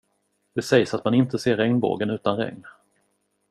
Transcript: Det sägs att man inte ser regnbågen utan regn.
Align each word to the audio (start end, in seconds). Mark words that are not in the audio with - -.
Det 0.53 0.61
sägs 0.61 0.93
att 0.93 1.05
man 1.05 1.13
inte 1.13 1.39
ser 1.39 1.57
regnbågen 1.57 2.09
utan 2.09 2.37
regn. 2.37 2.65